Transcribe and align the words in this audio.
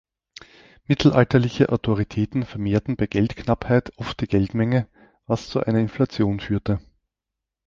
Mittelalterliche 0.87 1.69
Autoritäten 1.69 2.43
vermehrten 2.43 2.95
bei 2.95 3.05
Geldknappheit 3.05 3.93
oft 3.99 4.19
die 4.19 4.25
Geldmenge, 4.25 4.87
was 5.27 5.47
zu 5.47 5.59
einer 5.63 5.77
Inflation 5.77 6.39
führte. 6.39 6.81